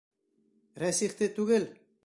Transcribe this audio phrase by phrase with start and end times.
[0.85, 1.71] Рәсихте түгел!